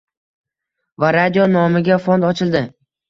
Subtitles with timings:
[1.03, 2.65] va radio nomiga fond ochildi.